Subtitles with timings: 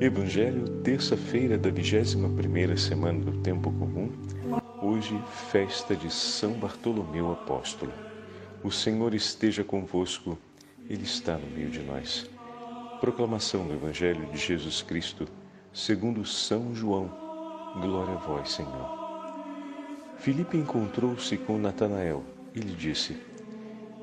[0.00, 4.10] Evangelho, terça-feira da 21ª semana do Tempo Comum,
[4.80, 7.92] hoje festa de São Bartolomeu Apóstolo.
[8.64, 10.38] O Senhor esteja convosco,
[10.88, 12.26] Ele está no meio de nós.
[12.98, 15.28] Proclamação do Evangelho de Jesus Cristo,
[15.70, 17.12] segundo São João.
[17.82, 18.88] Glória a vós, Senhor.
[20.16, 22.24] Filipe encontrou-se com Natanael
[22.54, 23.18] e lhe disse: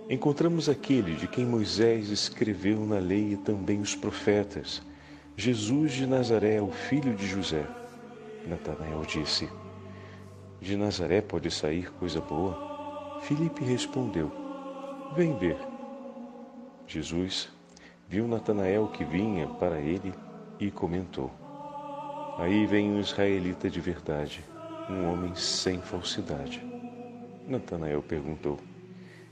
[0.07, 4.85] Encontramos aquele de quem Moisés escreveu na lei e também os profetas
[5.39, 7.63] Jesus de Nazaré, o filho de José.
[8.47, 9.47] Natanael disse:
[10.59, 13.19] De Nazaré pode sair coisa boa?
[13.21, 14.31] Filipe respondeu:
[15.15, 15.59] Vem ver.
[16.87, 17.49] Jesus
[18.09, 20.11] viu Natanael que vinha para ele
[20.59, 21.29] e comentou:
[22.39, 24.43] Aí vem um israelita de verdade,
[24.89, 26.65] um homem sem falsidade.
[27.47, 28.57] Natanael perguntou: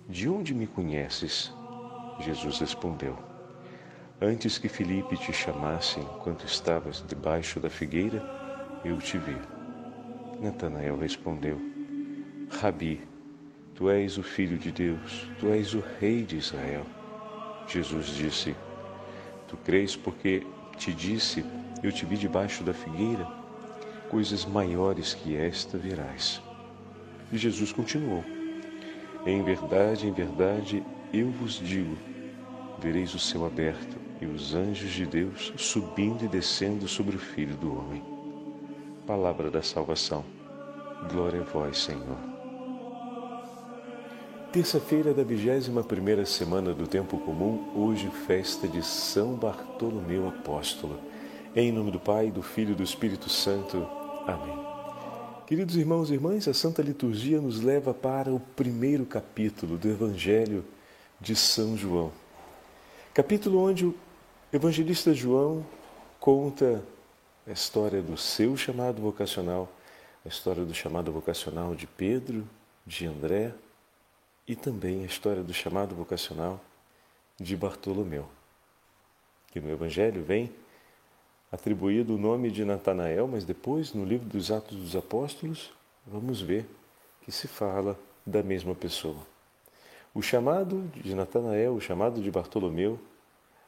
[0.07, 1.51] De onde me conheces?
[2.19, 3.24] Jesus respondeu:
[4.21, 8.23] Antes que Filipe te chamasse enquanto estavas debaixo da figueira,
[8.85, 9.35] eu te vi.
[10.41, 11.59] Natanael respondeu:
[12.49, 13.01] Rabi,
[13.73, 16.85] tu és o filho de Deus, tu és o rei de Israel.
[17.67, 18.55] Jesus disse:
[19.49, 21.43] Tu crês porque te disse,
[21.83, 23.27] eu te vi debaixo da figueira?
[24.09, 26.41] Coisas maiores que esta verás.
[27.33, 28.23] E Jesus continuou:
[29.25, 31.97] Em verdade, em verdade, eu vos digo,
[32.79, 37.55] vereis o céu aberto e os anjos de Deus subindo e descendo sobre o Filho
[37.55, 38.03] do Homem.
[39.05, 40.23] Palavra da salvação.
[41.11, 42.17] Glória a vós, Senhor.
[44.51, 50.97] Terça-feira da 21 semana do Tempo Comum, hoje festa de São Bartolomeu Apóstolo.
[51.53, 53.85] Em nome do Pai, do Filho e do Espírito Santo.
[54.25, 54.57] Amém.
[55.45, 60.63] Queridos irmãos e irmãs, a Santa Liturgia nos leva para o primeiro capítulo do Evangelho
[61.19, 62.11] de São João.
[63.13, 63.93] Capítulo onde o
[64.55, 65.65] evangelista João
[66.17, 66.81] conta
[67.45, 69.69] a história do seu chamado vocacional,
[70.25, 72.47] a história do chamado vocacional de Pedro,
[72.85, 73.53] de André
[74.47, 76.61] e também a história do chamado vocacional
[77.37, 78.29] de Bartolomeu,
[79.51, 80.49] que no Evangelho vem
[81.51, 85.73] atribuído o nome de Natanael, mas depois, no livro dos Atos dos Apóstolos,
[86.07, 86.65] vamos ver
[87.23, 89.19] que se fala da mesma pessoa.
[90.13, 92.97] O chamado de Natanael, o chamado de Bartolomeu,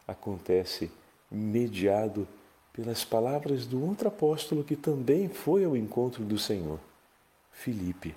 [0.08, 0.90] acontece
[1.30, 2.28] mediado
[2.72, 6.80] pelas palavras do outro apóstolo que também foi ao encontro do Senhor,
[7.52, 8.16] Filipe.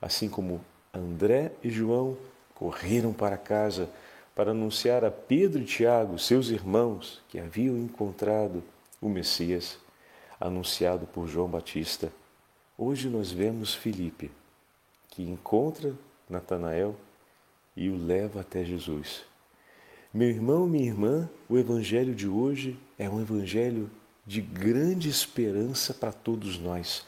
[0.00, 2.16] Assim como André e João
[2.54, 3.90] correram para casa
[4.34, 8.62] para anunciar a Pedro e Tiago, seus irmãos, que haviam encontrado
[9.00, 9.78] o Messias,
[10.40, 12.10] anunciado por João Batista.
[12.78, 14.30] Hoje nós vemos Filipe,
[15.10, 15.94] que encontra
[16.28, 16.96] Natanael
[17.76, 19.31] e o leva até Jesus.
[20.14, 23.90] Meu irmão, minha irmã, o evangelho de hoje é um evangelho
[24.26, 27.02] de grande esperança para todos nós.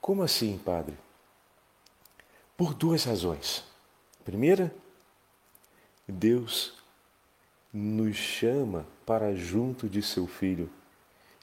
[0.00, 0.94] Como assim, Padre?
[2.56, 3.64] Por duas razões.
[4.24, 4.72] Primeira,
[6.06, 6.74] Deus
[7.72, 10.70] nos chama para junto de seu Filho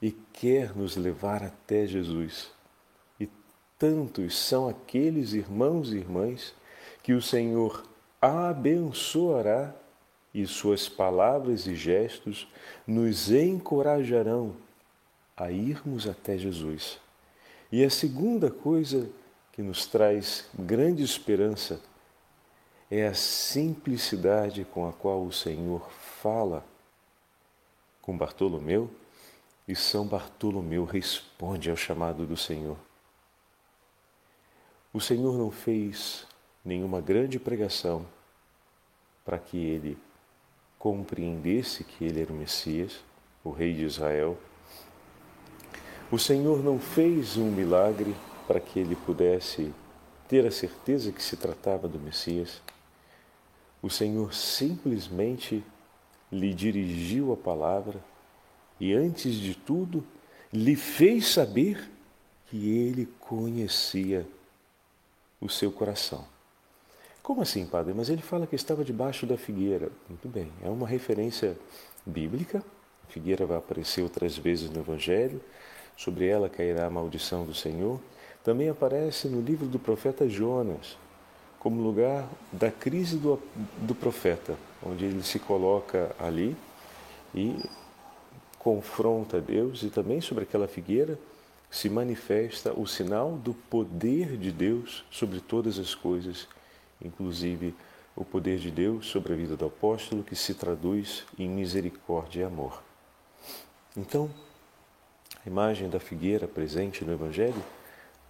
[0.01, 2.51] e quer nos levar até Jesus.
[3.19, 3.29] E
[3.77, 6.55] tantos são aqueles irmãos e irmãs
[7.03, 7.83] que o Senhor
[8.21, 9.75] abençoará
[10.35, 12.45] e suas palavras e gestos
[12.85, 14.53] nos encorajarão
[15.35, 16.99] a irmos até Jesus.
[17.71, 19.09] E a segunda coisa
[19.53, 21.79] que nos traz grande esperança
[22.91, 25.89] é a simplicidade com a qual o Senhor
[26.21, 26.65] fala
[28.01, 28.91] com Bartolomeu
[29.65, 32.77] e São Bartolomeu responde ao chamado do Senhor.
[34.91, 36.27] O Senhor não fez
[36.63, 38.05] nenhuma grande pregação
[39.23, 39.97] para que ele
[40.85, 43.03] compreendesse que ele era o Messias,
[43.43, 44.37] o Rei de Israel.
[46.11, 48.15] O Senhor não fez um milagre
[48.45, 49.73] para que ele pudesse
[50.27, 52.61] ter a certeza que se tratava do Messias.
[53.81, 55.63] O Senhor simplesmente
[56.31, 57.99] lhe dirigiu a palavra
[58.79, 60.05] e, antes de tudo,
[60.53, 61.89] lhe fez saber
[62.45, 64.23] que ele conhecia
[65.41, 66.34] o seu coração.
[67.25, 67.91] Como assim, padre?
[67.91, 69.89] Mas ele fala que estava debaixo da figueira.
[70.07, 71.57] Muito bem, é uma referência
[72.05, 72.63] bíblica.
[73.03, 75.41] A figueira vai aparecer outras vezes no Evangelho.
[75.97, 77.99] Sobre ela cairá a maldição do Senhor.
[78.43, 80.99] Também aparece no livro do profeta Jonas,
[81.57, 83.41] como lugar da crise do,
[83.81, 84.55] do profeta,
[84.85, 86.55] onde ele se coloca ali
[87.33, 87.57] e
[88.59, 91.17] confronta Deus, e também sobre aquela figueira
[91.71, 96.47] se manifesta o sinal do poder de Deus sobre todas as coisas
[97.01, 97.75] inclusive
[98.15, 102.43] o poder de Deus sobre a vida do apóstolo que se traduz em misericórdia e
[102.43, 102.81] amor.
[103.97, 104.29] Então,
[105.45, 107.63] a imagem da figueira presente no Evangelho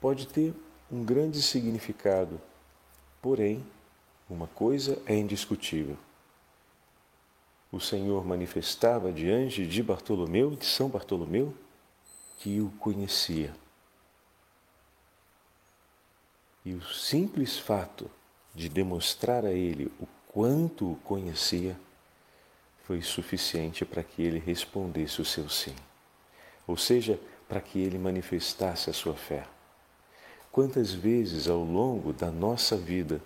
[0.01, 0.53] pode ter
[0.91, 2.39] um grande significado,
[3.21, 3.65] porém,
[4.29, 5.97] uma coisa é indiscutível.
[7.71, 11.53] O Senhor manifestava diante de Bartolomeu, de São Bartolomeu,
[12.37, 13.53] que o conhecia.
[16.63, 18.09] E o simples fato
[18.55, 21.77] de demonstrar a ele o quanto o conhecia
[22.85, 25.75] foi suficiente para que ele respondesse o seu sim.
[26.67, 29.45] Ou seja, para que ele manifestasse a sua fé.
[30.51, 33.21] Quantas vezes ao longo da nossa vida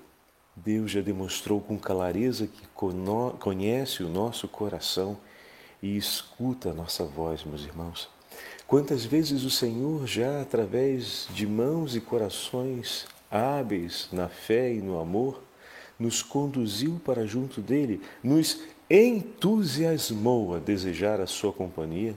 [0.55, 2.67] Deus já demonstrou com clareza que
[3.39, 5.17] conhece o nosso coração
[5.81, 8.09] e escuta a nossa voz, meus irmãos.
[8.67, 14.99] Quantas vezes o Senhor já, através de mãos e corações hábeis na fé e no
[14.99, 15.41] amor,
[15.97, 22.15] nos conduziu para junto dele, nos entusiasmou a desejar a sua companhia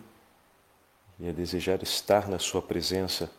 [1.18, 3.30] e a desejar estar na sua presença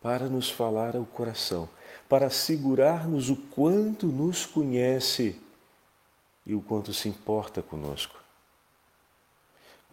[0.00, 1.68] para nos falar ao coração
[2.08, 5.40] para assegurar-nos o quanto nos conhece
[6.44, 8.18] e o quanto se importa conosco.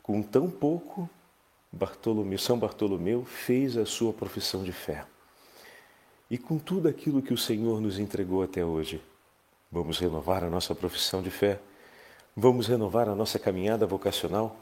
[0.02, 1.10] Com tão pouco,
[1.72, 5.06] Bartolomeu, São Bartolomeu fez a sua profissão de fé.
[6.34, 9.00] E com tudo aquilo que o Senhor nos entregou até hoje,
[9.72, 11.60] vamos renovar a nossa profissão de fé?
[12.36, 14.58] Vamos renovar a nossa caminhada vocacional?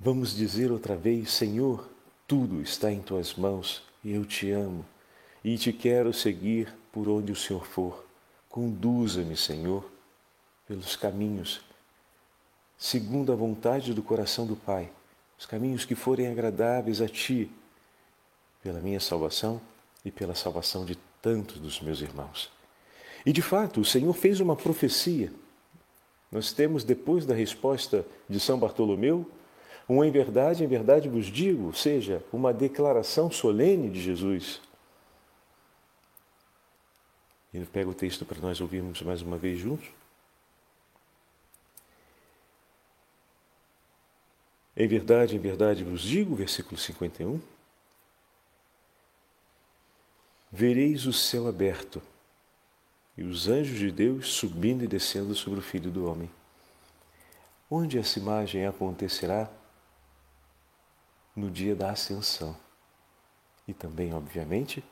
[0.00, 1.88] Vamos dizer outra vez: Senhor,
[2.26, 4.84] tudo está em tuas mãos e eu te amo
[5.44, 8.04] e te quero seguir por onde o Senhor for.
[8.48, 9.88] Conduza-me, Senhor,
[10.66, 11.60] pelos caminhos,
[12.76, 14.90] segundo a vontade do coração do Pai,
[15.38, 17.48] os caminhos que forem agradáveis a Ti,
[18.60, 19.60] pela minha salvação
[20.04, 22.50] e pela salvação de tantos dos meus irmãos.
[23.24, 25.32] E de fato, o Senhor fez uma profecia.
[26.32, 29.30] Nós temos, depois da resposta de São Bartolomeu,
[29.88, 34.60] um em verdade, em verdade vos digo, ou seja, uma declaração solene de Jesus
[37.52, 39.88] ele pega o texto para nós ouvirmos mais uma vez juntos.
[44.76, 47.40] Em verdade, em verdade vos digo, versículo 51.
[50.52, 52.02] Vereis o céu aberto
[53.16, 56.30] e os anjos de Deus subindo e descendo sobre o Filho do Homem.
[57.70, 59.48] Onde essa imagem acontecerá?
[61.36, 62.56] No dia da ascensão.
[63.68, 64.82] E também, obviamente,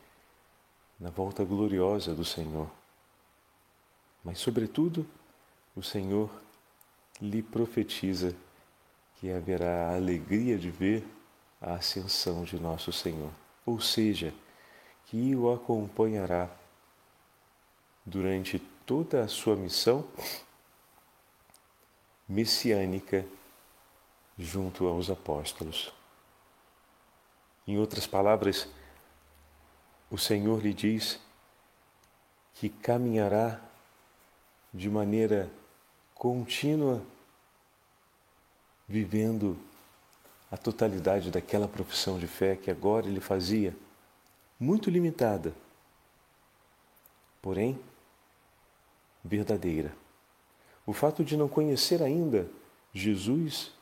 [1.01, 2.71] na volta gloriosa do Senhor.
[4.23, 5.05] Mas, sobretudo,
[5.75, 6.31] o Senhor
[7.21, 8.33] lhe profetiza
[9.17, 11.05] que haverá a alegria de ver
[11.61, 13.33] a ascensão de nosso Senhor,
[13.67, 14.33] ou seja,
[15.11, 16.51] que o acompanhará
[18.05, 20.07] durante toda a sua missão
[22.29, 23.25] messiânica
[24.39, 25.95] junto aos apóstolos.
[27.67, 28.69] Em outras palavras,
[30.11, 31.19] o Senhor lhe diz
[32.55, 33.59] que caminhará
[34.75, 35.51] de maneira
[36.15, 37.03] contínua,
[38.87, 39.59] vivendo
[40.51, 43.75] a totalidade daquela profissão de fé que agora ele fazia,
[44.59, 45.55] muito limitada,
[47.41, 47.79] porém
[49.25, 49.93] verdadeira.
[50.87, 52.49] O fato de não conhecer ainda
[52.93, 53.73] Jesus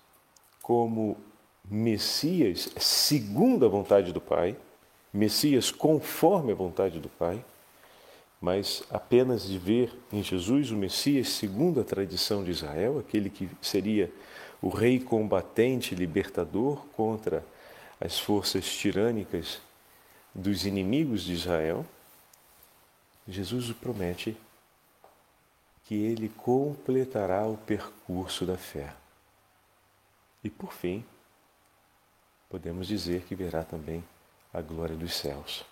[0.60, 1.16] como
[1.64, 4.56] Messias, segundo a vontade do Pai,
[5.12, 7.44] Messias conforme a vontade do Pai,
[8.40, 13.48] mas apenas de ver em Jesus o Messias segundo a tradição de Israel, aquele que
[13.62, 14.12] seria
[14.60, 17.44] o rei combatente libertador contra
[18.00, 19.60] as forças tirânicas
[20.36, 21.86] dos inimigos de Israel,
[23.26, 24.36] Jesus promete
[25.84, 28.92] que ele completará o percurso da fé.
[30.44, 31.02] E por fim,
[32.50, 34.04] podemos dizer que verá também
[34.52, 35.64] a glória dos céus.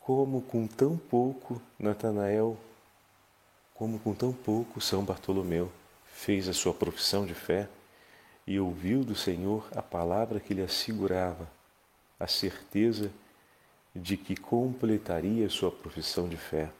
[0.00, 2.56] Como com tão pouco Natanael,
[3.74, 5.70] como com tão pouco São Bartolomeu
[6.06, 7.68] fez a sua profissão de fé
[8.46, 11.46] e ouviu do Senhor a palavra que lhe assegurava
[12.18, 13.25] a certeza de
[14.16, 16.70] que completaria sua profissão de fé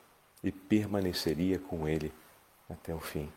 [0.43, 2.13] e permaneceria com ele
[2.69, 3.29] até o fim.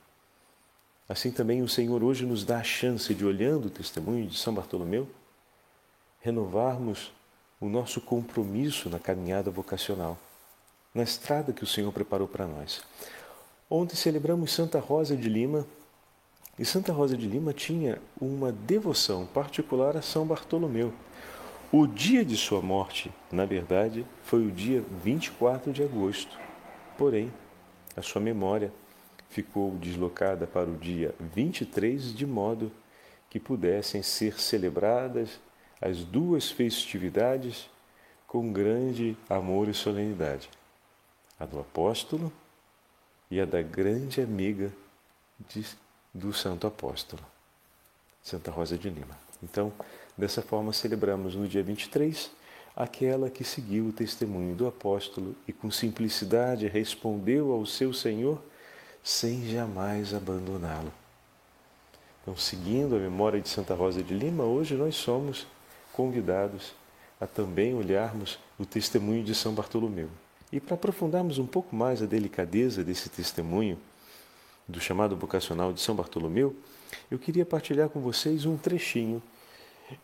[1.07, 4.53] Assim também o Senhor hoje nos dá a chance de, olhando o testemunho de São
[4.53, 5.07] Bartolomeu,
[6.21, 7.11] renovarmos
[7.59, 10.17] o nosso compromisso na caminhada vocacional,
[10.93, 12.83] na estrada que o Senhor preparou para nós.
[13.69, 15.65] Ontem celebramos Santa Rosa de Lima
[16.57, 20.93] e Santa Rosa de Lima tinha uma devoção particular a São Bartolomeu.
[21.71, 26.35] O dia de sua morte, na verdade, foi o dia 24 de agosto.
[26.97, 27.31] Porém,
[27.95, 28.73] a sua memória
[29.29, 32.71] ficou deslocada para o dia 23, de modo
[33.29, 35.39] que pudessem ser celebradas
[35.79, 37.69] as duas festividades
[38.25, 40.49] com grande amor e solenidade:
[41.39, 42.33] a do apóstolo
[43.29, 44.73] e a da grande amiga
[45.47, 45.63] de,
[46.11, 47.21] do Santo Apóstolo,
[48.23, 49.15] Santa Rosa de Lima.
[49.43, 49.71] Então,
[50.19, 52.29] dessa forma, celebramos no dia 23
[52.75, 58.41] aquela que seguiu o testemunho do apóstolo e com simplicidade respondeu ao seu Senhor
[59.03, 60.91] sem jamais abandoná-lo.
[62.21, 65.47] Então, seguindo a memória de Santa Rosa de Lima, hoje nós somos
[65.91, 66.73] convidados
[67.19, 70.09] a também olharmos o testemunho de São Bartolomeu.
[70.51, 73.77] E para aprofundarmos um pouco mais a delicadeza desse testemunho
[74.67, 76.55] do chamado vocacional de São Bartolomeu,
[77.09, 79.21] eu queria partilhar com vocês um trechinho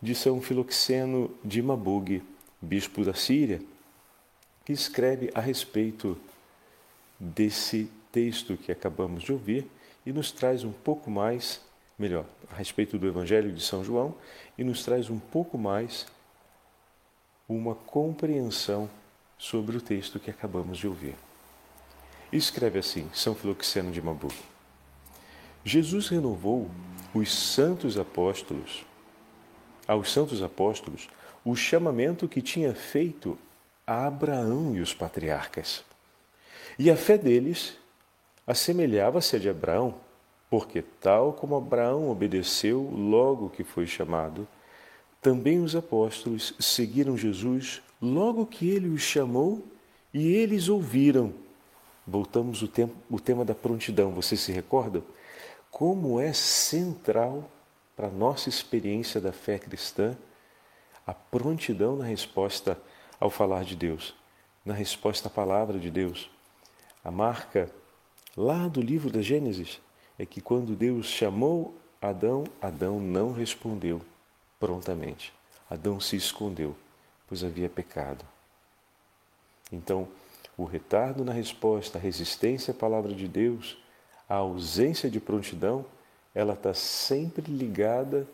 [0.02, 2.24] de São Filoxeno de Mabug,
[2.62, 3.62] bispo da Síria,
[4.64, 6.18] que escreve a respeito
[7.20, 9.68] desse texto que acabamos de ouvir
[10.06, 11.62] e nos traz um pouco mais,
[11.98, 14.16] melhor, a respeito do Evangelho de São João
[14.58, 16.08] e nos traz um pouco mais
[17.48, 18.90] uma compreensão
[19.38, 21.16] sobre o texto que acabamos de ouvir.
[22.32, 24.32] Escreve assim, São Filoxeno de Mabu.
[25.64, 26.70] Jesus renovou
[27.14, 28.86] os santos apóstolos,
[29.88, 31.10] aos santos apóstolos,
[31.44, 33.38] o chamamento que tinha feito
[33.86, 35.84] a Abraão e os patriarcas.
[36.78, 37.78] E a fé deles
[38.48, 39.96] assemelhava-se a de Abraão,
[40.50, 44.48] porque, tal como Abraão obedeceu logo que foi chamado,
[45.22, 49.64] também os apóstolos seguiram Jesus logo que ele os chamou
[50.14, 51.34] e eles ouviram.
[52.06, 55.02] Voltamos o tema da prontidão, você se recorda?
[55.72, 57.50] Como é central
[57.96, 60.16] para a nossa experiência da fé cristã
[61.06, 62.80] a prontidão na resposta
[63.20, 64.16] ao falar de Deus,
[64.66, 66.30] na resposta à palavra de Deus.
[67.04, 67.72] A marca
[68.36, 69.80] lá do livro da Gênesis
[70.18, 74.02] é que quando Deus chamou Adão, Adão não respondeu
[74.60, 75.34] prontamente.
[75.70, 76.76] Adão se escondeu,
[77.28, 78.26] pois havia pecado.
[79.72, 80.08] Então,
[80.58, 83.78] o retardo na resposta, a resistência à palavra de Deus,
[84.28, 85.86] a ausência de prontidão,
[86.36, 88.28] ela está sempre ligada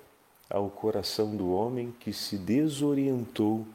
[0.49, 3.65] ao coração do homem que se desorientou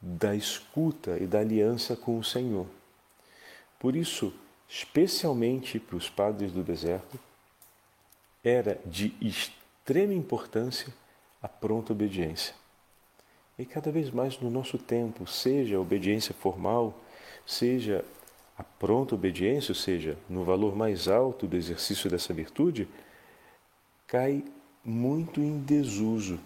[0.00, 2.66] da escuta e da aliança com o Senhor.
[3.80, 4.32] Por isso,
[4.68, 7.18] especialmente para os padres do deserto,
[8.44, 10.92] era de extrema importância
[11.40, 12.54] a pronta obediência.
[13.58, 16.98] E cada vez mais no nosso tempo, seja a obediência formal,
[17.46, 18.04] seja
[18.58, 22.88] a pronta obediência, ou seja, no valor mais alto do exercício dessa virtude,
[24.06, 24.44] cai
[24.84, 26.38] muito em desuso.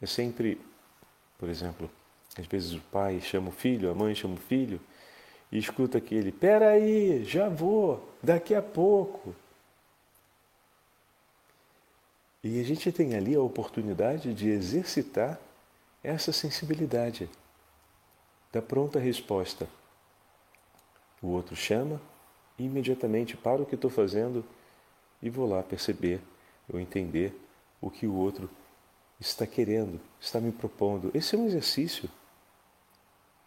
[0.00, 0.60] É sempre,
[1.38, 1.90] por exemplo,
[2.38, 4.80] às vezes o pai chama o filho, a mãe chama o filho
[5.50, 9.34] e escuta aquele: peraí, já vou, daqui a pouco.
[12.42, 15.38] E a gente tem ali a oportunidade de exercitar
[16.02, 17.30] essa sensibilidade
[18.52, 19.68] da pronta resposta.
[21.22, 22.00] O outro chama,
[22.58, 24.44] imediatamente para o que estou fazendo
[25.22, 26.20] e vou lá perceber
[26.68, 27.38] eu entender
[27.80, 28.50] o que o outro
[29.20, 31.10] está querendo, está me propondo.
[31.14, 32.08] Esse é um exercício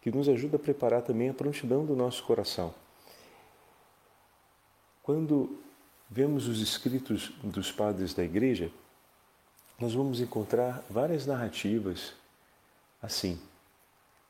[0.00, 2.74] que nos ajuda a preparar também a prontidão do nosso coração.
[5.02, 5.60] Quando
[6.10, 8.70] vemos os escritos dos padres da igreja,
[9.78, 12.14] nós vamos encontrar várias narrativas
[13.02, 13.38] assim.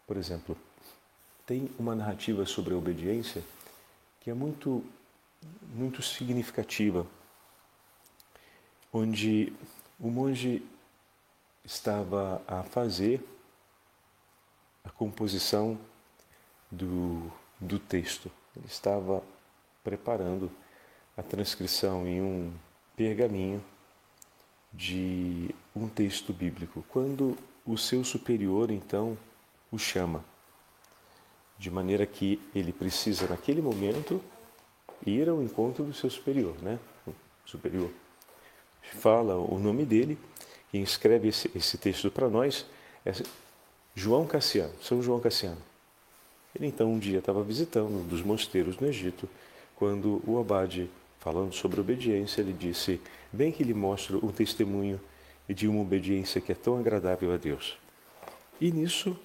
[0.06, 0.56] Por exemplo,
[1.46, 3.42] tem uma narrativa sobre a obediência
[4.20, 4.84] que é muito
[5.74, 7.06] muito significativa
[8.96, 9.52] onde
[10.00, 10.62] o monge
[11.62, 13.22] estava a fazer
[14.82, 15.78] a composição
[16.70, 18.30] do, do texto.
[18.56, 19.22] Ele estava
[19.84, 20.50] preparando
[21.14, 22.52] a transcrição em um
[22.96, 23.62] pergaminho
[24.72, 26.82] de um texto bíblico.
[26.88, 27.36] Quando
[27.66, 29.16] o seu superior então
[29.70, 30.24] o chama,
[31.58, 34.22] de maneira que ele precisa naquele momento
[35.04, 36.78] ir ao encontro do seu superior, né?
[37.44, 37.90] Superior
[38.94, 40.18] fala o nome dele,
[40.70, 42.66] quem escreve esse, esse texto para nós
[43.04, 43.12] é
[43.94, 45.60] João Cassiano, São João Cassiano.
[46.54, 49.28] Ele então um dia estava visitando um dos mosteiros no Egito,
[49.74, 50.90] quando o abade,
[51.20, 53.00] falando sobre obediência, ele disse:
[53.32, 55.00] Bem que lhe mostro um testemunho
[55.48, 57.76] de uma obediência que é tão agradável a Deus.
[58.60, 59.18] E nisso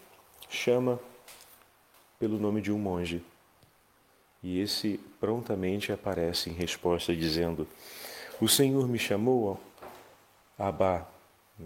[0.49, 0.99] chama
[2.19, 3.23] pelo nome de um monge.
[4.43, 7.67] E esse prontamente aparece em resposta dizendo:
[8.41, 9.59] o Senhor me chamou,
[10.57, 11.07] Abá,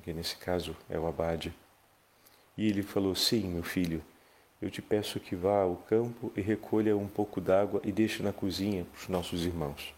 [0.04, 1.54] que nesse caso é o abade,
[2.58, 4.04] e ele falou: Sim, meu filho,
[4.62, 8.34] eu te peço que vá ao campo e recolha um pouco d'água e deixe na
[8.34, 9.94] cozinha para os nossos irmãos.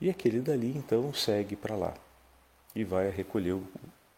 [0.00, 1.94] E aquele dali então segue para lá.
[2.74, 3.54] e vai recolher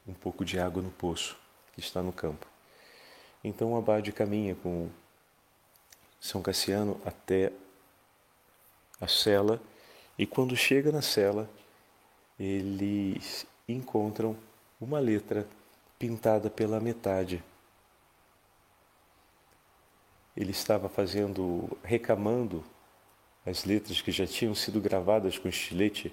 [0.06, 1.36] um pouco de água no poço
[1.74, 2.46] que está no campo.
[3.44, 4.88] Então o abade caminha com
[6.20, 7.52] São Cassiano até
[9.00, 9.60] a cela
[10.18, 11.48] e quando chega na cela,
[12.40, 14.34] eles encontram
[14.80, 15.46] uma letra
[15.98, 17.44] pintada pela metade.
[20.34, 22.64] Ele estava fazendo, recamando
[23.44, 26.10] as letras que já tinham sido gravadas com estilete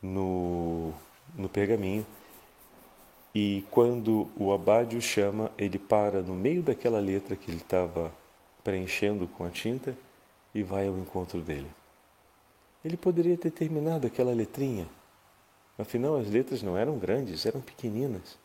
[0.00, 0.92] no,
[1.34, 2.06] no pergaminho.
[3.34, 8.12] E quando o abade o chama, ele para no meio daquela letra que ele estava
[8.62, 9.96] preenchendo com a tinta
[10.54, 11.70] e vai ao encontro dele.
[12.84, 14.86] Ele poderia ter terminado aquela letrinha,
[15.82, 18.38] afinal as letras não eram grandes, eram pequeninas,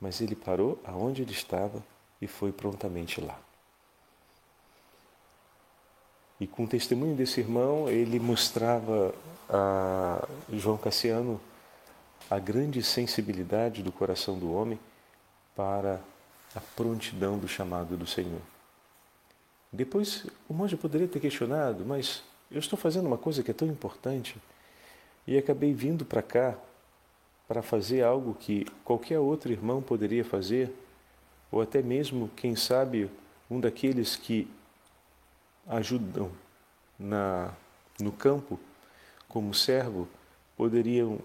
[0.00, 1.82] mas ele parou aonde ele estava
[2.20, 3.38] e foi prontamente lá.
[6.40, 9.12] E com o testemunho desse irmão, ele mostrava
[9.48, 11.40] a João Cassiano
[12.30, 14.78] a grande sensibilidade do coração do homem
[15.56, 16.00] para
[16.54, 18.40] a prontidão do chamado do Senhor.
[19.72, 23.68] Depois, o monge poderia ter questionado, mas eu estou fazendo uma coisa que é tão
[23.68, 24.36] importante
[25.28, 26.56] e acabei vindo para cá
[27.46, 30.72] para fazer algo que qualquer outro irmão poderia fazer,
[31.52, 33.10] ou até mesmo, quem sabe,
[33.50, 34.50] um daqueles que
[35.66, 36.32] ajudam
[36.98, 37.52] na,
[38.00, 38.58] no campo
[39.28, 40.08] como servo
[40.56, 41.18] poderiam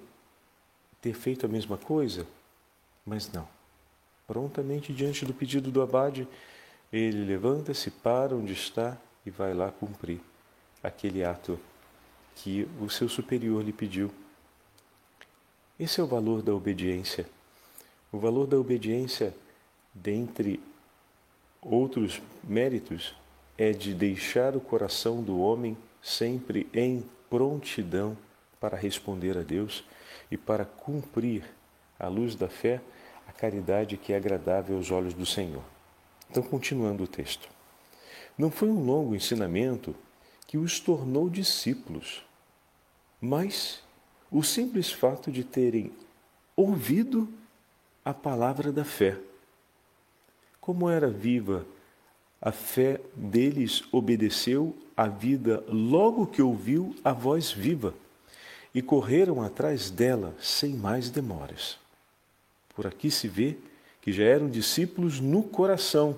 [1.01, 2.27] ter feito a mesma coisa,
[3.05, 3.47] mas não.
[4.27, 6.27] Prontamente diante do pedido do abade,
[6.91, 10.19] ele levanta-se, para onde está e vai lá cumprir
[10.83, 11.57] aquele ato
[12.35, 14.11] que o seu superior lhe pediu.
[15.79, 17.25] Esse é o valor da obediência.
[18.11, 19.33] O valor da obediência,
[19.93, 20.61] dentre
[21.61, 23.15] outros méritos,
[23.57, 28.17] é de deixar o coração do homem sempre em prontidão
[28.59, 29.83] para responder a Deus
[30.29, 31.43] e para cumprir,
[31.99, 32.81] à luz da fé,
[33.27, 35.63] a caridade que é agradável aos olhos do Senhor.
[36.29, 37.47] Então, continuando o texto.
[38.37, 39.95] Não foi um longo ensinamento
[40.53, 42.23] que os tornou discípulos,
[43.19, 43.81] mas
[44.29, 45.91] o simples fato de terem
[46.55, 47.27] ouvido
[48.05, 49.17] a palavra da fé.
[50.61, 51.65] Como era viva
[52.39, 57.95] a fé deles obedeceu à vida logo que ouviu a voz viva
[58.75, 61.79] e correram atrás dela sem mais demoras.
[62.75, 63.57] Por aqui se vê
[63.99, 66.15] que já eram discípulos no coração,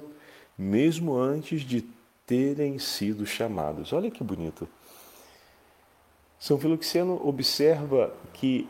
[0.57, 1.94] mesmo antes de
[2.25, 3.93] terem sido chamados.
[3.93, 4.67] Olha que bonito.
[6.39, 8.67] São Filoxeno observa que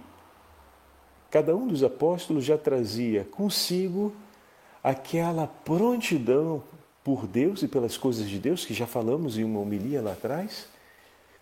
[1.29, 4.13] cada um dos apóstolos já trazia consigo
[4.83, 6.63] aquela prontidão
[7.03, 10.67] por Deus e pelas coisas de Deus, que já falamos em uma homilia lá atrás,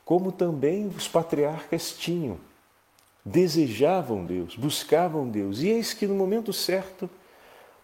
[0.04, 2.38] como também os patriarcas tinham.
[3.24, 5.62] Desejavam Deus, buscavam Deus.
[5.62, 7.10] E eis que no momento certo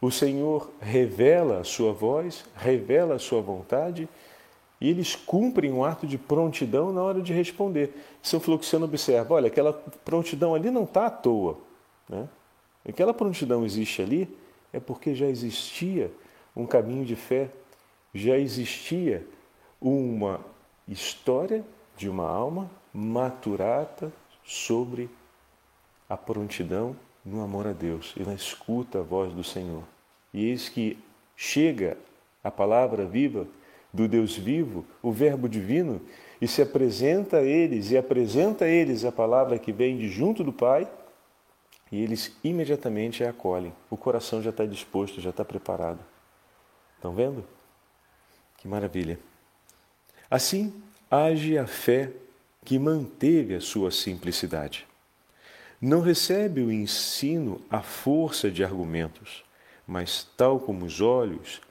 [0.02, 4.08] o Senhor revela a sua voz, revela a sua vontade,
[4.80, 7.94] e eles cumprem um ato de prontidão na hora de responder.
[8.24, 11.58] São Fluxiano observa: olha, aquela prontidão ali não está à toa.
[12.08, 12.28] Né?
[12.88, 14.38] Aquela prontidão existe ali
[14.72, 16.12] é porque já existia
[16.56, 17.50] um caminho de fé
[18.14, 19.26] já existia
[19.80, 20.42] uma
[20.88, 21.64] história
[21.96, 24.12] de uma alma maturada
[24.44, 25.10] sobre
[26.08, 29.84] a prontidão no amor a Deus e na escuta a voz do Senhor.
[30.34, 30.98] E eis que
[31.36, 31.98] chega
[32.44, 33.48] a palavra viva
[33.94, 36.02] do Deus vivo, o Verbo divino,
[36.40, 40.44] e se apresenta a eles e apresenta a eles a palavra que vem de junto
[40.44, 40.90] do Pai,
[41.92, 43.74] e eles imediatamente a acolhem.
[43.90, 46.00] O coração já está disposto, já está preparado.
[46.96, 47.44] Estão vendo?
[48.58, 49.20] Que maravilha!
[50.30, 50.74] Assim
[51.10, 52.12] age a fé
[52.64, 54.86] que manteve a sua simplicidade.
[55.82, 59.46] Não recebe o ensino à força de argumentos,
[59.88, 61.62] mas tal como os olhos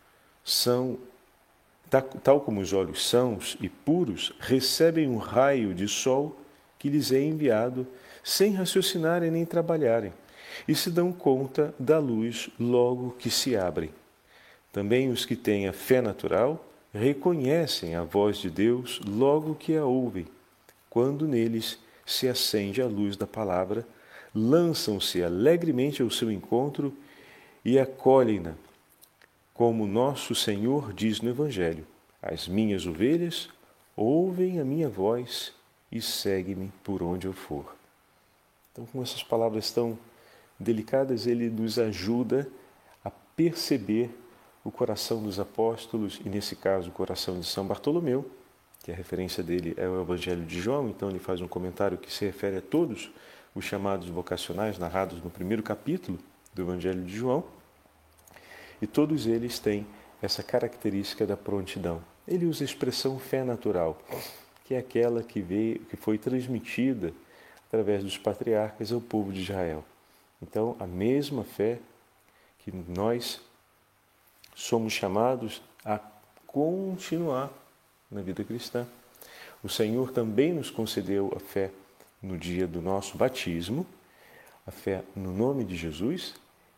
[0.43, 0.99] são
[2.23, 6.39] tal como os olhos sãos e puros recebem um raio de sol
[6.79, 7.87] que lhes é enviado
[8.23, 10.13] sem raciocinarem nem trabalharem,
[10.67, 13.91] e se dão conta da luz logo que se abrem.
[14.71, 19.85] Também os que têm a fé natural reconhecem a voz de Deus logo que a
[19.85, 20.27] ouvem.
[20.91, 23.87] Quando neles se acende a luz da palavra,
[24.39, 26.95] lançam-se alegremente ao seu encontro
[27.65, 28.55] e acolhem-na,
[29.53, 31.87] como nosso Senhor diz no Evangelho:
[32.23, 33.49] As minhas ovelhas
[33.97, 35.53] ouvem a minha voz
[35.91, 37.75] e seguem-me por onde eu for.
[38.73, 39.99] Então, com essas palavras tão
[40.59, 42.49] delicadas, ele nos ajuda
[43.05, 44.11] a perceber
[44.63, 48.31] o coração dos apóstolos, e nesse caso o coração de São Bartolomeu,
[48.85, 52.13] que a referência dele é o Evangelho de João, então ele faz um comentário que
[52.13, 53.11] se refere a todos
[53.55, 56.19] os chamados vocacionais narrados no primeiro capítulo
[56.55, 57.45] do Evangelho de João,
[58.81, 59.87] e todos eles têm
[60.23, 62.03] essa característica da prontidão.
[62.27, 64.01] Ele usa a expressão fé natural,
[64.65, 67.13] que é aquela que veio, que foi transmitida
[67.69, 69.85] através dos patriarcas ao povo de Israel.
[70.43, 71.79] Então, a mesma fé
[72.59, 73.41] que nós
[74.55, 76.01] somos chamados a
[76.47, 77.51] continuar
[78.11, 78.87] na vida cristã.
[79.63, 81.71] O Senhor também nos concedeu a fé
[82.23, 83.87] no dia do nosso batismo,
[84.67, 86.35] a fé no nome de Jesus,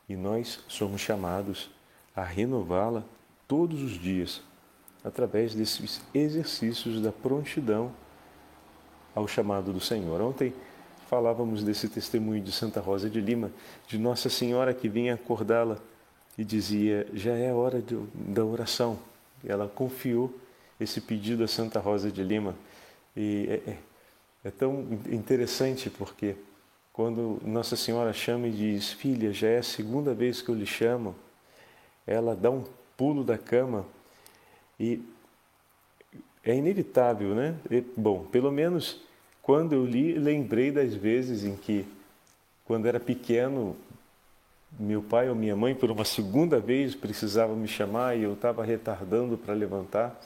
[0.08, 1.70] e nós somos chamados
[2.14, 3.02] a renová-la
[3.46, 4.42] todos os dias,
[5.04, 7.92] através desses exercícios da prontidão
[9.14, 10.20] ao chamado do Senhor.
[10.20, 10.52] Ontem
[11.08, 13.50] falávamos desse testemunho de Santa Rosa de Lima,
[13.88, 15.78] de Nossa Senhora que vinha acordá-la
[16.38, 18.98] e dizia: Já é a hora de, da oração.
[19.42, 20.32] E ela confiou
[20.78, 22.54] esse pedido a Santa Rosa de Lima.
[23.16, 23.76] E é, é,
[24.44, 26.36] é tão interessante porque
[26.92, 30.66] quando Nossa Senhora chama e diz: Filha, já é a segunda vez que eu lhe
[30.66, 31.14] chamo,
[32.06, 32.64] ela dá um
[32.96, 33.86] pulo da cama
[34.78, 35.02] e
[36.44, 37.54] é inevitável, né?
[37.70, 39.00] E, bom, pelo menos
[39.42, 41.86] quando eu li, lembrei das vezes em que,
[42.64, 43.76] quando era pequeno,
[44.78, 48.64] meu pai ou minha mãe, por uma segunda vez, precisava me chamar e eu estava
[48.64, 50.20] retardando para levantar.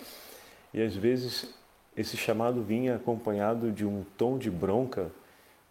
[0.72, 1.54] E às vezes
[1.96, 5.10] esse chamado vinha acompanhado de um tom de bronca,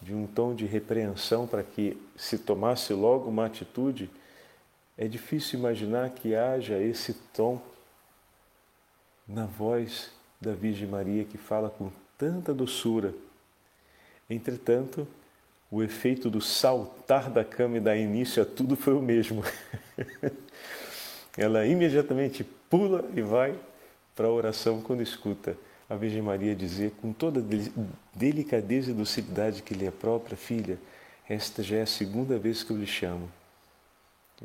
[0.01, 4.09] de um tom de repreensão para que se tomasse logo uma atitude.
[4.97, 7.61] É difícil imaginar que haja esse tom
[9.27, 13.13] na voz da Virgem Maria que fala com tanta doçura.
[14.29, 15.07] Entretanto,
[15.69, 19.43] o efeito do saltar da cama e dar início a tudo foi o mesmo.
[21.35, 23.57] Ela imediatamente pula e vai
[24.15, 25.57] para a oração quando escuta
[25.89, 27.43] a Virgem Maria dizer com toda
[28.13, 30.79] delicadeza e docilidade que lhe é própria, filha,
[31.27, 33.29] esta já é a segunda vez que eu lhe chamo.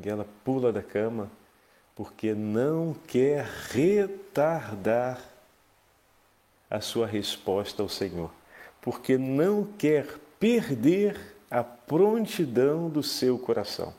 [0.03, 1.29] E ela pula da cama
[1.95, 5.21] porque não quer retardar
[6.69, 8.31] a sua resposta ao Senhor,
[8.81, 10.07] porque não quer
[10.39, 13.93] perder a prontidão do seu coração.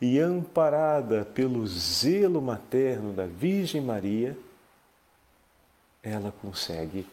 [0.00, 4.36] E amparada pelo zelo materno da Virgem Maria,
[6.08, 7.06] ela consegue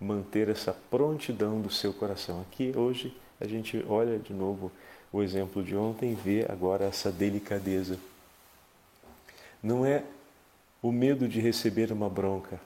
[0.00, 2.40] manter essa prontidão do seu coração.
[2.42, 4.70] Aqui hoje a gente olha de novo
[5.12, 7.98] o exemplo de ontem vê agora essa delicadeza.
[9.62, 10.04] Não é
[10.82, 12.60] o medo de receber uma bronca,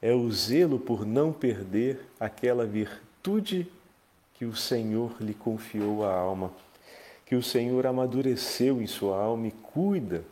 [0.00, 3.66] é o zelo por não perder aquela virtude virtude
[4.34, 6.52] que o Senhor lhe confiou à alma,
[7.24, 10.22] que o Senhor amadureceu em sua alma e cuida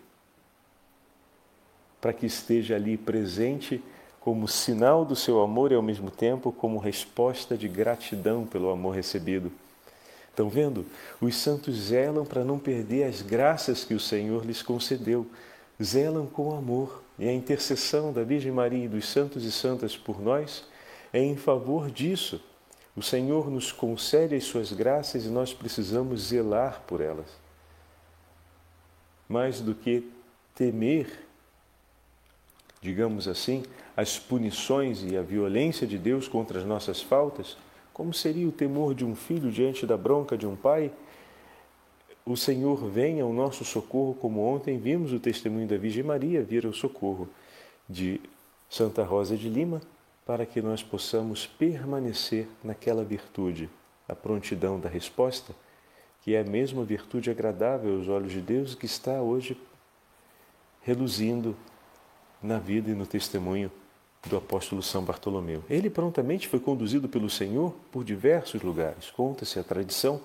[2.01, 3.83] para que esteja ali presente
[4.25, 8.95] como sinal do seu amor e ao mesmo tempo como resposta de gratidão pelo amor
[8.95, 9.51] recebido.
[10.31, 10.87] Estão vendo?
[11.21, 15.27] Os santos zelam para não perder as graças que o Senhor lhes concedeu,
[15.83, 17.03] zelam com amor.
[17.19, 20.65] E a intercessão da Virgem Maria e dos santos e santas por nós
[21.13, 22.41] é em favor disso
[22.95, 27.27] o Senhor nos concede as suas graças e nós precisamos zelar por elas.
[29.27, 30.11] Mais do que
[30.55, 31.27] temer,
[32.83, 33.63] digamos assim,
[33.97, 37.57] as punições e a violência de Deus contra as nossas faltas,
[37.95, 40.91] como seria o temor de um filho diante da bronca de um pai?
[42.27, 46.67] O Senhor vem ao nosso socorro, como ontem vimos o testemunho da Virgem Maria vir
[46.67, 47.29] ao socorro
[47.89, 48.21] de
[48.69, 49.81] Santa Rosa de Lima,
[50.27, 53.69] para que nós possamos permanecer naquela virtude,
[54.09, 55.55] a prontidão da resposta,
[56.23, 59.57] que é a mesma virtude agradável aos olhos de Deus que está hoje
[60.83, 61.57] reluzindo
[62.43, 63.71] na vida e no testemunho
[64.29, 65.63] do apóstolo São Bartolomeu.
[65.69, 69.11] Ele prontamente foi conduzido pelo Senhor por diversos lugares.
[69.11, 70.21] Conta-se a tradição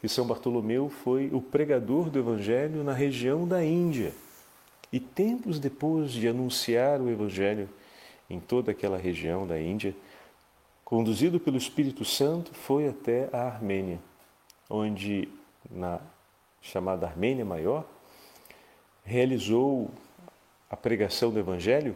[0.00, 4.12] que São Bartolomeu foi o pregador do Evangelho na região da Índia.
[4.92, 7.68] E tempos depois de anunciar o Evangelho
[8.28, 9.94] em toda aquela região da Índia,
[10.84, 13.98] conduzido pelo Espírito Santo, foi até a Armênia,
[14.68, 15.28] onde,
[15.70, 16.00] na
[16.60, 17.84] chamada Armênia Maior,
[19.04, 19.90] realizou
[20.72, 21.94] a pregação do Evangelho,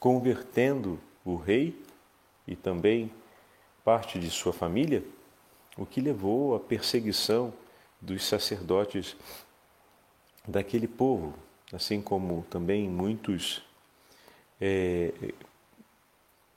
[0.00, 1.80] convertendo o rei
[2.44, 3.12] e também
[3.84, 5.04] parte de sua família,
[5.78, 7.52] o que levou à perseguição
[8.00, 9.16] dos sacerdotes
[10.48, 11.32] daquele povo,
[11.72, 13.62] assim como também muitos
[14.60, 15.12] é,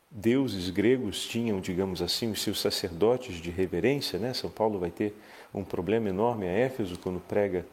[0.09, 4.33] deuses gregos tinham, digamos assim, os seus sacerdotes de reverência, né?
[4.33, 5.13] São Paulo vai ter
[5.53, 7.67] um problema enorme a Éfeso quando prega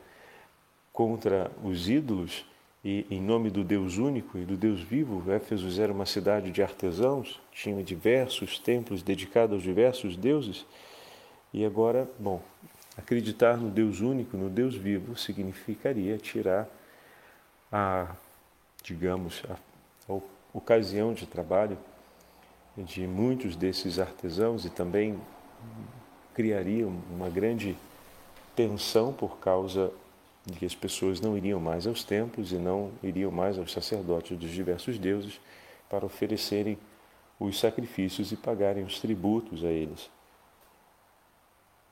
[0.92, 2.44] contra os ídolos
[2.83, 6.62] e em nome do Deus único e do Deus vivo, Éfeso era uma cidade de
[6.62, 10.64] artesãos, tinha diversos templos dedicados aos diversos deuses.
[11.53, 12.40] E agora, bom,
[12.97, 16.66] acreditar no Deus único, no Deus vivo, significaria tirar
[17.71, 18.14] a,
[18.83, 20.21] digamos, a, a
[20.55, 21.77] ocasião de trabalho
[22.77, 25.21] de muitos desses artesãos e também
[26.33, 27.77] criaria uma grande
[28.57, 29.93] tensão por causa
[30.46, 34.38] de que as pessoas não iriam mais aos templos e não iriam mais aos sacerdotes
[34.38, 35.40] dos diversos deuses
[35.88, 36.79] para oferecerem
[37.38, 40.11] os sacrifícios e pagarem os tributos a eles.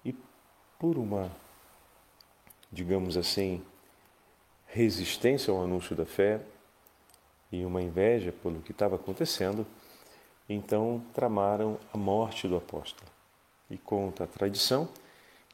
[0.04, 0.14] E
[0.78, 1.30] por uma,
[2.70, 3.62] digamos assim,
[4.66, 6.40] resistência ao anúncio da fé
[7.50, 9.66] e uma inveja pelo que estava acontecendo,
[10.48, 13.10] então tramaram a morte do apóstolo.
[13.70, 14.88] E conta a tradição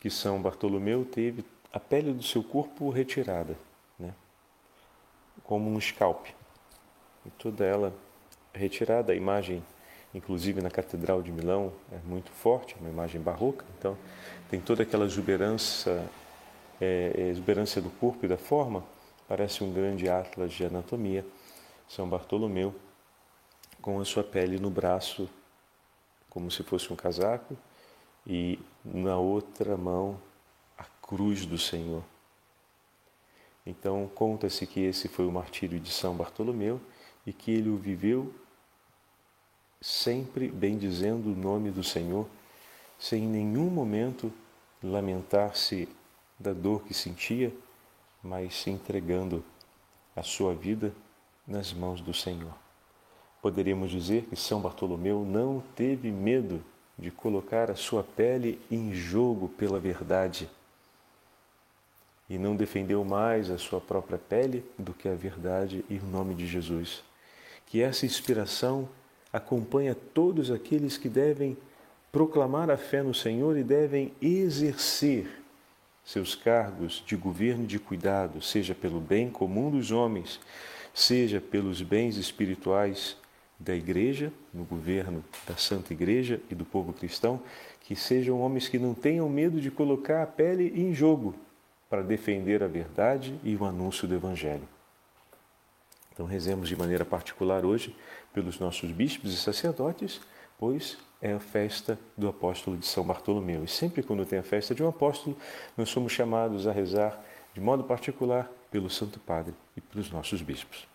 [0.00, 3.56] que São Bartolomeu teve a pele do seu corpo retirada,
[3.98, 4.14] né?
[5.42, 6.28] como um scalp.
[7.26, 7.92] E toda ela
[8.52, 9.60] retirada, a imagem,
[10.14, 13.98] inclusive na Catedral de Milão, é muito forte, uma imagem barroca, então
[14.48, 16.08] tem toda aquela exuberância,
[16.80, 18.84] é, é, exuberância do corpo e da forma,
[19.26, 21.26] parece um grande atlas de anatomia,
[21.88, 22.72] São Bartolomeu,
[23.82, 25.28] com a sua pele no braço,
[26.30, 27.56] como se fosse um casaco,
[28.24, 30.20] e na outra mão
[31.06, 32.02] cruz do Senhor.
[33.66, 36.80] Então, conta-se que esse foi o martírio de São Bartolomeu
[37.26, 38.34] e que ele o viveu
[39.80, 42.26] sempre bendizendo o nome do Senhor,
[42.98, 44.32] sem em nenhum momento
[44.82, 45.88] lamentar-se
[46.38, 47.52] da dor que sentia,
[48.22, 49.44] mas se entregando
[50.16, 50.94] a sua vida
[51.46, 52.54] nas mãos do Senhor.
[53.42, 56.64] Poderíamos dizer que São Bartolomeu não teve medo
[56.98, 60.48] de colocar a sua pele em jogo pela verdade
[62.28, 66.34] e não defendeu mais a sua própria pele do que a verdade e o nome
[66.34, 67.02] de Jesus.
[67.66, 68.88] Que essa inspiração
[69.32, 71.56] acompanha todos aqueles que devem
[72.10, 75.42] proclamar a fé no Senhor e devem exercer
[76.04, 80.38] seus cargos de governo e de cuidado, seja pelo bem comum dos homens,
[80.92, 83.16] seja pelos bens espirituais
[83.58, 87.40] da Igreja, no governo da Santa Igreja e do povo cristão,
[87.80, 91.34] que sejam homens que não tenham medo de colocar a pele em jogo
[91.94, 94.68] para defender a verdade e o anúncio do Evangelho.
[96.12, 97.96] Então, rezemos de maneira particular hoje
[98.33, 100.20] pelos nossos bispos e sacerdotes,
[100.59, 103.62] pois é a festa do apóstolo de São Bartolomeu.
[103.62, 105.38] E sempre quando tem a festa de um apóstolo,
[105.76, 110.88] nós somos chamados a rezar de modo particular pelo Santo Padre e pelos nossos bispos.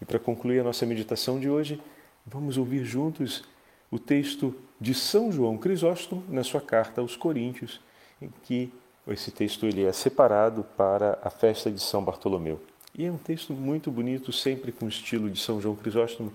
[0.00, 1.82] E para concluir a nossa meditação de hoje,
[2.24, 3.42] vamos ouvir juntos
[3.90, 7.80] o texto de São João Crisóstomo na sua carta aos Coríntios,
[8.22, 8.72] em que
[9.12, 12.60] esse texto ele é separado para a festa de São Bartolomeu.
[12.98, 16.32] E é um texto muito bonito, sempre com o estilo de São João Crisóstomo,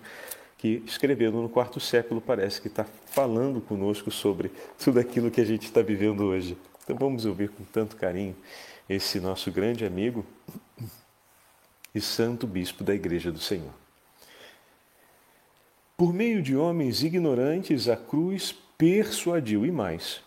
[0.57, 5.45] que escrevendo no quarto século parece que está falando conosco sobre tudo aquilo que a
[5.45, 6.55] gente está vivendo hoje.
[6.83, 8.35] Então vamos ouvir com tanto carinho
[8.87, 10.25] esse nosso grande amigo
[11.93, 13.73] e santo bispo da Igreja do Senhor.
[15.97, 20.21] Por meio de homens ignorantes, a cruz persuadiu e mais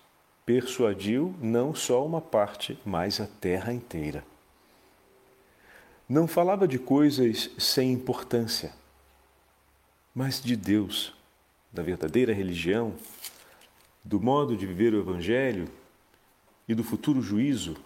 [0.45, 4.25] persuadiu não só uma parte, mas a terra inteira.
[6.09, 8.73] Não falava de coisas sem importância,
[10.15, 11.15] mas de Deus,
[11.73, 12.95] da verdadeira religião,
[14.05, 15.67] do modo de viver o Evangelho
[16.69, 17.77] e do futuro juízo.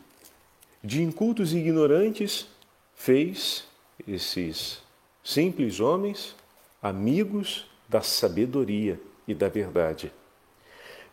[0.83, 2.49] De incultos e ignorantes,
[2.95, 3.65] fez
[4.07, 4.83] esses
[5.23, 6.35] simples homens
[6.83, 10.13] amigos da sabedoria e da verdade.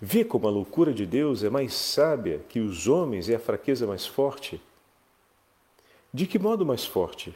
[0.08, 3.88] Vê como a loucura de Deus é mais sábia que os homens e a fraqueza
[3.88, 4.62] mais forte?
[6.14, 7.34] De que modo mais forte?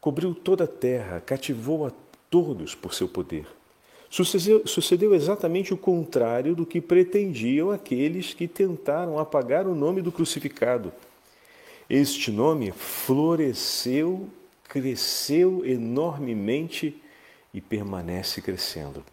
[0.00, 1.92] Cobriu toda a terra, cativou a
[2.28, 3.46] todos por seu poder.
[4.10, 10.10] Sucedeu, sucedeu, exatamente o contrário do que pretendiam aqueles que tentaram apagar o nome do
[10.10, 10.92] crucificado.
[11.88, 14.28] Este nome floresceu,
[14.64, 17.00] cresceu enormemente
[17.54, 19.04] e permanece crescendo.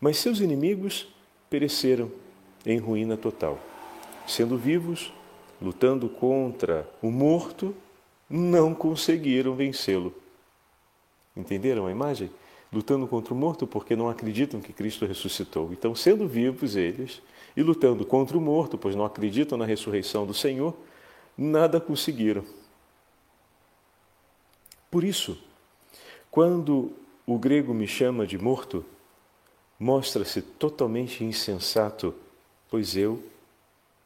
[0.00, 1.17] Mas seus inimigos
[1.48, 2.10] pereceram
[2.64, 3.58] em ruína total.
[4.26, 5.12] Sendo vivos,
[5.60, 7.74] lutando contra o morto,
[8.28, 10.14] não conseguiram vencê-lo.
[11.36, 12.30] Entenderam a imagem?
[12.70, 15.72] Lutando contra o morto porque não acreditam que Cristo ressuscitou.
[15.72, 17.22] Então, sendo vivos eles
[17.56, 20.76] e lutando contra o morto, pois não acreditam na ressurreição do Senhor,
[21.36, 22.44] nada conseguiram.
[24.90, 25.38] Por isso,
[26.30, 26.92] quando
[27.26, 28.84] o grego me chama de morto,
[29.78, 32.14] mostra-se totalmente insensato,
[32.68, 33.22] pois eu,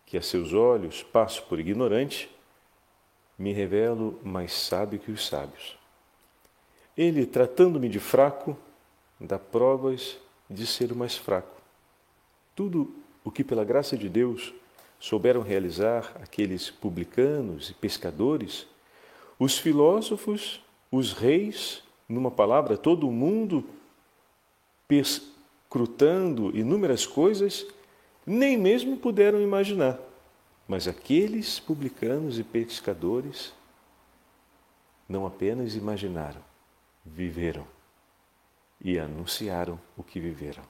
[0.04, 2.28] que a seus olhos passo por ignorante,
[3.38, 5.76] me revelo mais sábio que os sábios.
[6.96, 8.56] Ele, tratando-me de fraco,
[9.18, 11.60] dá provas de ser o mais fraco.
[12.54, 14.52] Tudo o que, pela graça de Deus,
[15.00, 18.66] souberam realizar aqueles publicanos e pescadores,
[19.38, 23.64] os filósofos, os reis, numa palavra, todo o mundo
[25.72, 27.66] perscrutando inúmeras coisas,
[28.26, 29.98] nem mesmo puderam imaginar.
[30.68, 33.54] Mas aqueles publicanos e pescadores
[35.08, 36.42] não apenas imaginaram,
[37.04, 37.66] viveram
[38.84, 40.62] e anunciaram o que viveram.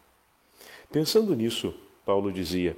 [0.93, 1.75] Pensando nisso,
[2.07, 2.77] Paulo dizia: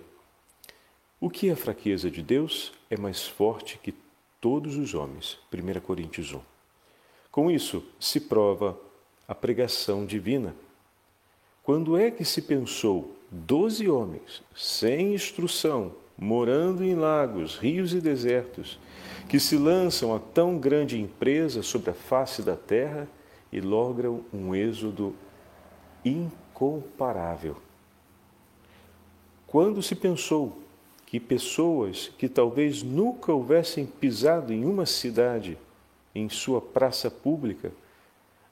[1.20, 3.94] O que é a fraqueza de Deus é mais forte que
[4.40, 5.38] todos os homens.
[5.52, 6.40] 1 Coríntios 1.
[7.30, 8.78] Com isso se prova
[9.28, 10.54] a pregação divina.
[11.64, 18.78] Quando é que se pensou doze homens, sem instrução, morando em lagos, rios e desertos,
[19.30, 23.08] que se lançam a tão grande empresa sobre a face da terra
[23.50, 25.16] e logram um êxodo
[26.04, 27.56] incomparável.
[29.46, 30.58] Quando se pensou
[31.06, 35.56] que pessoas que talvez nunca houvessem pisado em uma cidade,
[36.14, 37.72] em sua praça pública,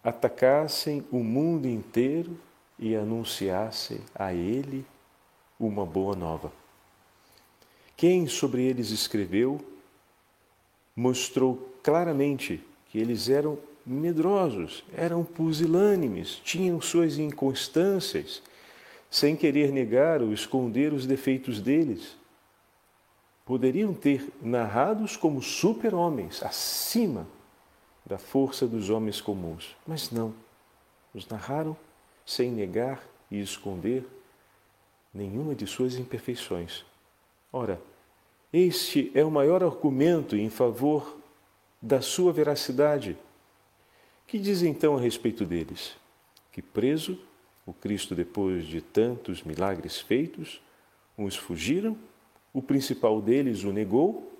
[0.02, 2.38] atacassem o mundo inteiro
[2.82, 4.84] e anunciassem a ele
[5.58, 6.52] uma boa nova.
[7.96, 9.64] Quem sobre eles escreveu
[10.96, 18.42] mostrou claramente que eles eram medrosos, eram pusilânimes, tinham suas inconstâncias,
[19.08, 22.16] sem querer negar ou esconder os defeitos deles.
[23.46, 27.28] Poderiam ter narrados como super-homens, acima
[28.04, 30.34] da força dos homens comuns, mas não.
[31.14, 31.76] Os narraram
[32.24, 34.04] sem negar e esconder
[35.12, 36.84] nenhuma de suas imperfeições.
[37.52, 37.80] Ora,
[38.52, 41.18] este é o maior argumento em favor
[41.80, 43.16] da sua veracidade.
[44.26, 45.96] Que diz então a respeito deles?
[46.52, 47.18] Que preso,
[47.66, 50.60] o Cristo, depois de tantos milagres feitos,
[51.16, 51.96] uns fugiram,
[52.52, 54.32] o principal deles o negou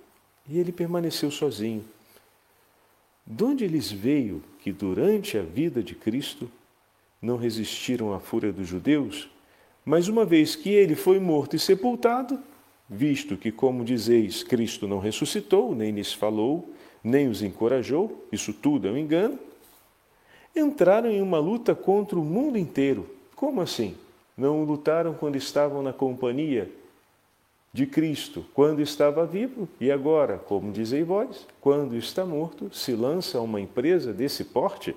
[0.47, 1.83] e ele permaneceu sozinho.
[3.25, 6.51] De onde lhes veio que durante a vida de Cristo
[7.23, 9.29] não resistiram à fúria dos judeus,
[9.85, 12.37] mas uma vez que ele foi morto e sepultado,
[12.89, 16.69] visto que, como dizeis, Cristo não ressuscitou, nem lhes falou,
[17.01, 19.39] nem os encorajou, isso tudo é um engano,
[20.53, 23.09] entraram em uma luta contra o mundo inteiro.
[23.35, 23.95] Como assim?
[24.37, 26.69] Não lutaram quando estavam na companhia
[27.71, 33.37] de Cristo, quando estava vivo, e agora, como dizei vós, quando está morto, se lança
[33.37, 34.93] a uma empresa desse porte?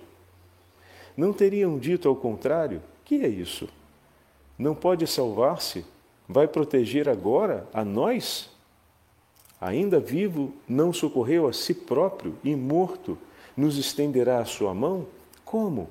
[1.17, 2.83] Não teriam dito ao contrário?
[3.05, 3.69] Que é isso?
[4.59, 5.85] Não pode salvar-se
[6.29, 8.51] vai proteger agora a nós?
[9.61, 13.17] Ainda vivo, não socorreu a si próprio e morto,
[13.57, 15.07] nos estenderá a sua mão?
[15.45, 15.89] Como?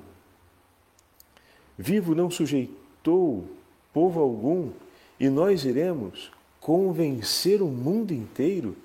[1.76, 3.44] Vivo não sujeitou
[3.92, 4.70] povo algum
[5.18, 8.76] e nós iremos convencer o mundo inteiro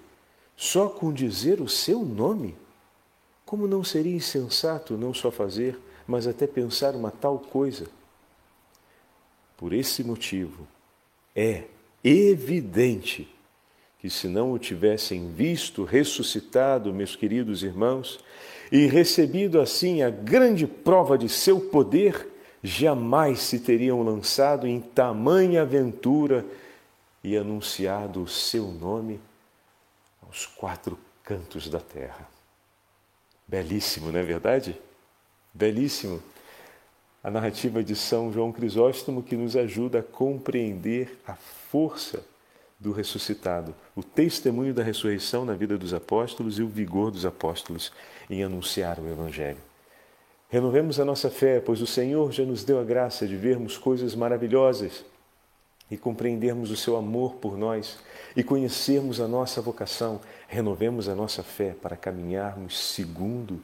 [0.55, 2.55] só com dizer o seu nome?
[3.45, 5.79] Como não seria insensato não só fazer,
[6.11, 7.87] mas até pensar uma tal coisa?
[9.55, 10.67] Por esse motivo,
[11.33, 11.63] é
[12.03, 13.33] evidente
[13.97, 18.19] que se não o tivessem visto ressuscitado, meus queridos irmãos,
[18.69, 22.27] e recebido assim a grande prova de seu poder,
[22.61, 26.45] jamais se teriam lançado em tamanha aventura
[27.23, 29.19] e anunciado o seu nome
[30.21, 32.27] aos quatro cantos da terra.
[33.47, 34.77] Belíssimo, não é verdade?
[35.53, 36.21] Belíssimo
[37.23, 42.23] a narrativa de São João Crisóstomo que nos ajuda a compreender a força
[42.79, 47.91] do ressuscitado, o testemunho da ressurreição na vida dos apóstolos e o vigor dos apóstolos
[48.27, 49.59] em anunciar o Evangelho.
[50.49, 54.15] Renovemos a nossa fé, pois o Senhor já nos deu a graça de vermos coisas
[54.15, 55.05] maravilhosas
[55.91, 57.99] e compreendermos o seu amor por nós
[58.35, 60.19] e conhecermos a nossa vocação.
[60.47, 63.61] Renovemos a nossa fé para caminharmos segundo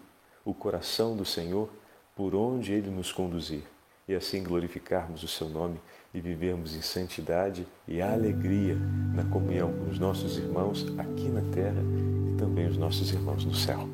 [0.48, 1.70] o coração do Senhor
[2.16, 3.63] por onde Ele nos conduzir,
[4.08, 5.78] e assim glorificarmos o Seu nome
[6.13, 8.78] e vivermos em santidade e alegria
[9.13, 11.84] na comunhão com os nossos irmãos aqui na terra
[12.32, 13.90] e também os nossos irmãos no céu.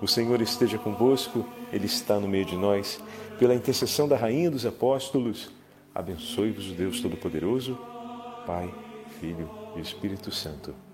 [0.00, 3.00] O Senhor esteja convosco, Ele está no meio de nós.
[3.36, 5.50] Pela intercessão da Rainha dos Apóstolos,
[5.92, 7.76] abençoe-vos o Deus Todo-Poderoso,
[8.46, 8.72] Pai,
[9.20, 10.87] Filho e Espírito Santo.